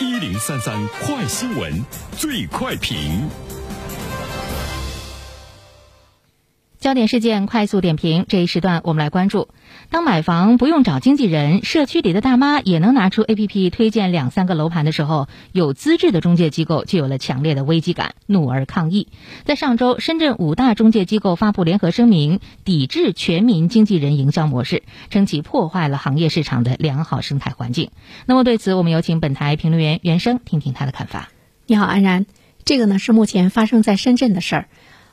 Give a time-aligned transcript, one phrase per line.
[0.00, 1.84] 一零三三快新闻，
[2.16, 3.28] 最快评。
[6.82, 9.46] 焦点事件快速点评，这一时段我们来关注：
[9.88, 19.06] 当买房不用找经纪人，社区里的大妈也能拿出 A P P 推荐两三个楼盘的时候，有资质的中介机构就有了强烈的危机感，怒而抗议。
[19.44, 27.92] 在上周，深圳五大中介机构发布联合声明，抵制全民经纪人营销模式，称其破坏了行业市场的良好生态环境。
[28.26, 31.28] 那么对此，我们有请本台评论员袁生听听他的看法。
[31.64, 32.26] 你好，安然，
[32.64, 34.68] 这个呢是目前发生在深圳的事儿。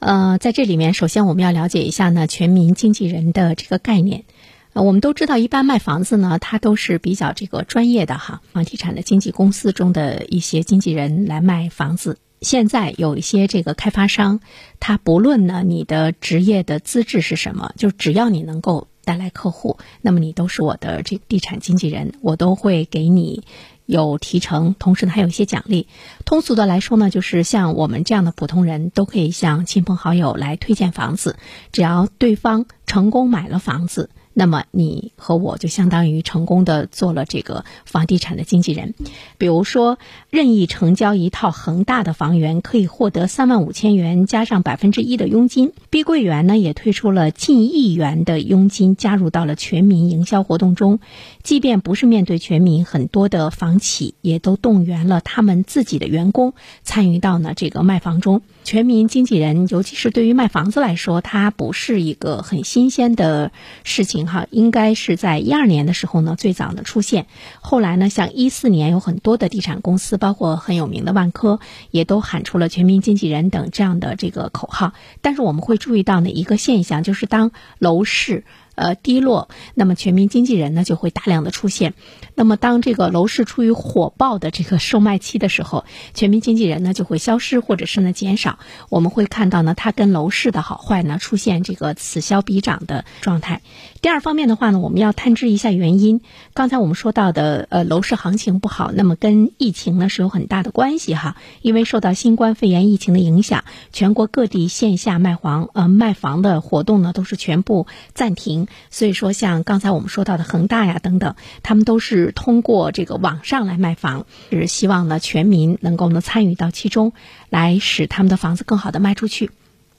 [0.00, 4.24] 呃，在这里面，首先我们要了解一下呢，全民经纪人的这个概念。
[4.72, 12.16] 呃，我们都知道，一般卖房子呢，它都是比较这个专业的哈，房地产的经纪公司中的一些经纪人来卖房子。
[12.40, 14.40] 现在有一些这个开发商，
[14.78, 23.42] 他不论呢你的职业的资质是什么，就只要你能够带来客户，那么你都是我的这个地产经纪人，我都会给你。
[23.90, 25.88] 有提成，同时呢还有一些奖励。
[26.24, 31.36] 通俗的来说呢，就是像我们这样的普通人都可以向亲朋好友来推荐房子，
[31.72, 34.08] 只要对方成功买了房子。
[34.40, 38.94] 那么你和我就相当于成功的做了这个房地产的经纪人，
[39.36, 39.98] 比如说
[40.30, 45.74] 任意成交一套恒大的房源，可以获得三万五千元加上百分之一的佣金。
[45.90, 51.00] 碧桂园呢也推出了近亿元的佣金，加入到了全民营销活动中。
[51.42, 58.40] 即便不是面对全民，很多的房企也都动员了他们自己的员工参与到呢这个卖房中。
[58.64, 63.52] 全民经纪人，尤其是对于卖房子来说，它不是一个很新鲜的
[63.84, 64.46] 事情哈。
[64.50, 67.26] 应该是在一二年的时候呢，最早的出现。
[67.60, 71.60] 后来呢，像一四年有很多的地产公司，包括很有名的万科，
[71.90, 74.94] 也都喊出了全民经纪人等这样的这个口号。
[75.20, 78.44] 但是我们会注意到呢一个现象，就是当楼市。
[78.80, 81.92] 呃，低落，那么全民经纪人呢就会大量的出现。
[82.34, 88.58] 那么当这个楼市处于火爆的这个售卖期的时候，全民经纪人呢就会消失或者是呢减少。
[88.88, 93.60] 我们会看到呢，它跟楼市的好坏呢出现这个此消彼长的状态。
[94.00, 96.22] 第二方面的话呢，我们要探知一下原因。
[96.54, 101.36] 刚才我们说到的，呃，楼市行情不好，那么跟疫情呢是有很大的关系哈。
[101.60, 108.68] 因为受到新冠肺炎疫情的影响，全国各地线下卖房呃卖房的活动呢都是全部暂停。
[108.90, 117.12] 所以说，像刚才我们说到的恒大呀等等，他们都是通过这个网上来卖房，是希望呢全民能够呢参与到其中，
[117.48, 119.50] 来使他们的房子更好的卖出去。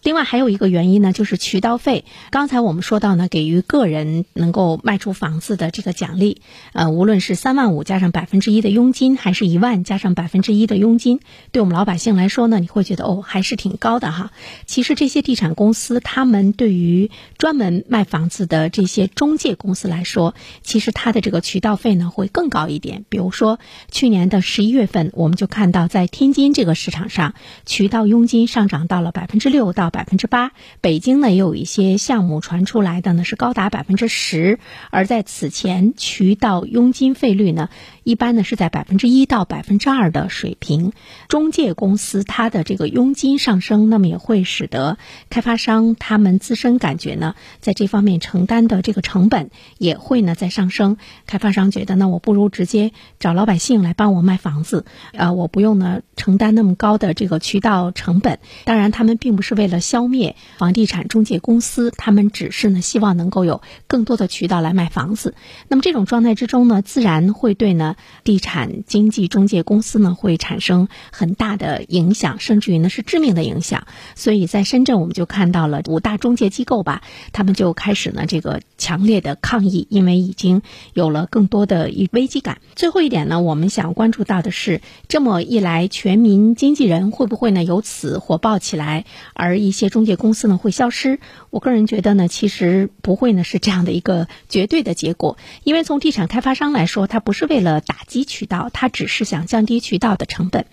[0.04, 2.06] 另外还有一个原因呢，就是渠道费。
[2.32, 6.42] 刚才我们说到呢，给予个人能够卖出房子的这个奖励，
[6.74, 11.20] 呃，无论是三万五加上百分之一的佣金，还是一万加上百分之一的佣金，
[11.52, 14.32] 对我们老百姓来说呢，你会觉得哦，还是挺高的哈。
[14.66, 20.34] 其实这些地产公司，他们对于专门卖房子的这些中介公司来说，
[20.64, 23.06] 其实它的这个渠道费呢会更高一点。
[23.08, 23.60] 比如说
[23.92, 27.36] 去年的十一月份，我们就看到在天津这个市场上，
[27.68, 29.91] 渠道佣金上涨到了百分之六到。
[29.92, 34.58] 百分之八，北京呢也有一些项目传出来的呢是高达百分之十，
[34.90, 37.70] 而在此前渠道佣金费率呢
[38.04, 40.94] 一般呢是在百分之一到百分之二的水平。
[41.28, 44.98] 中介公司它的这个佣金上升，那么也会使得
[45.30, 50.96] 开发商他们自身感觉呢在这方面承担的这个成本也会呢在上升。
[51.28, 58.40] 开发商觉得呢我不如直接找老百姓来帮我卖房子，呃我不用呢承担那么高的这个渠道成本。
[58.64, 59.81] 当然他们并不是为了。
[59.82, 65.36] 消灭房地产中介公司，他们只是呢希望能够有更多的渠道来卖房子。
[65.68, 73.88] 那么这种状态之中呢，自然会对呢地产经纪中介公司呢会产生很大的影响，甚至于呢是致命的影响。
[74.16, 77.02] 所以在深圳，我们就看到了五大中介机构吧，
[77.34, 80.62] 他们就开始呢这个强烈的抗议，因为已经
[80.94, 82.60] 有了更多的一危机感。
[82.76, 89.82] 最后一点呢，我们想关注到的是，这么一来，全民经纪人会不会呢由此火爆起来，而一一。
[89.82, 100.68] 些中介公司呢会消失，我个人觉得呢，其实不会呢是这样的一个绝对的结果，因为从地产开发商来说，他不是为了打击渠道，他只是想降低渠道的成本。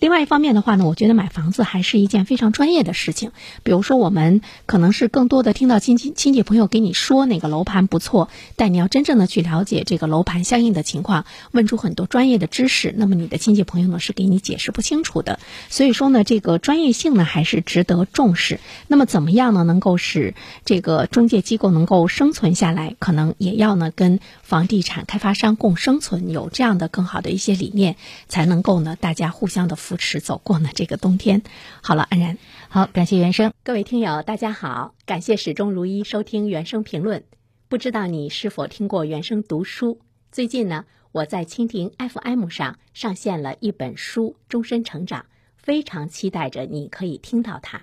[0.00, 3.32] 另外一方面的话呢，我觉得买房子还是一件非常专业的事情。
[3.62, 15.38] 比如说，我们可能是更多的听到亲戚亲戚朋友给你说哪个楼盘不错，但你要真正的去了解这个楼盘相应的情况，问出很多专业的知识，那么你的亲戚朋友呢是给你解释不清楚的。
[15.68, 18.58] 所以说呢，这个专业性呢还是值得重视。
[18.88, 20.32] 那么怎么样呢，能够使
[20.64, 27.96] 这个中介机构能够生存下来，可能也要呢跟房地产开发商共生存，有这样的更好的一些理念，
[28.28, 29.76] 才能够呢大家互相的。
[29.90, 31.42] 扶持走过呢这个冬天。
[31.82, 32.38] 好了，安然，
[32.68, 33.52] 好，感谢原生。
[33.64, 37.24] 各位听友，大家好，感谢始终如一收听原声评论。
[37.68, 39.98] 不知道你是否听过原声读书？
[40.30, 45.22] 最近呢，我在蜻蜓 FM 上上线了一本书《终身成长》，
[45.56, 47.78] 非常期待着你可以听到它。《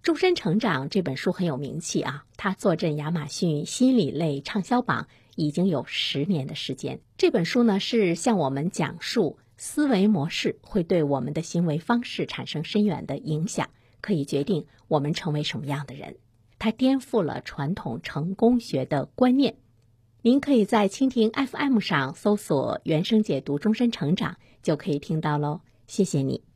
[0.00, 5.06] 终身成长》这本书很有名气啊，它坐镇亚马逊心理类畅销榜
[5.36, 7.00] 已经有十年的时间。
[7.18, 13.70] 这本书呢是向我们讲述思维模式会对我们的行为方式产生深远的影响，
[14.00, 16.16] 可以决定我们成为什么样的人。
[16.58, 19.56] 它颠覆了传统成功学的观念。
[20.22, 25.60] 您可以在蜻蜓 FM 上搜索“原声解读终身成长”，就可以听到喽。
[25.88, 26.51] 谢谢你。